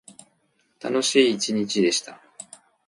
[0.83, 2.23] 楽しい一日でした。